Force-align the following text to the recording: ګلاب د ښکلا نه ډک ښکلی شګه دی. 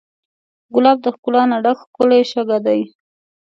ګلاب 0.73 0.97
د 1.03 1.07
ښکلا 1.15 1.43
نه 1.51 1.57
ډک 1.63 1.77
ښکلی 1.85 2.21
شګه 2.31 2.57
دی. 2.65 2.81